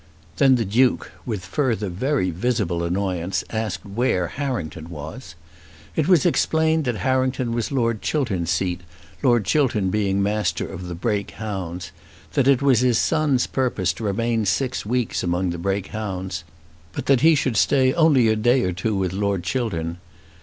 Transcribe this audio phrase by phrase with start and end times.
[0.37, 5.35] Then the Duke, with further very visible annoyance, asked where Harrington was.
[5.95, 8.81] It was explained that Harrington was Lord Chiltern's seat,
[9.21, 11.91] Lord Chiltern being the Master of the Brake hounds;
[12.33, 16.43] that it was his son's purpose to remain six weeks among the Brake hounds,
[16.93, 19.99] but that he should stay only a day or two with Lord Chiltern.